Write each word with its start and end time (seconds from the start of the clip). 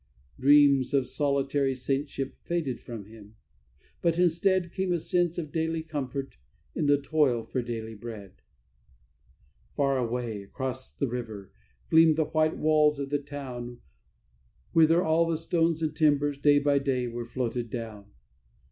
Dreams 0.39 0.95
of 0.95 1.05
solitary 1.05 1.75
saintship 1.75 2.33
faded 2.41 2.79
from 2.79 3.05
him; 3.05 3.35
but, 4.01 4.17
instead, 4.17 4.71
Came 4.71 4.91
a 4.91 4.97
sense 4.97 5.37
of 5.37 5.51
daily 5.51 5.83
comfort 5.83 6.37
in 6.73 6.87
the 6.87 6.99
toil 6.99 7.43
for 7.43 7.61
daily 7.61 7.93
bread. 7.93 8.41
Far 9.75 9.99
away, 9.99 10.41
across 10.41 10.91
the 10.91 11.07
river, 11.07 11.51
gleamed 11.91 12.15
the 12.15 12.25
white 12.25 12.57
walls 12.57 12.97
of 12.97 13.11
the 13.11 13.19
town 13.19 13.79
Whither 14.73 15.03
all 15.03 15.27
the 15.27 15.37
stones 15.37 15.83
and 15.83 15.95
timbers 15.95 16.39
day 16.39 16.57
by 16.57 16.79
day 16.79 17.05
were 17.07 17.27
floated 17.27 17.69
down. 17.69 18.05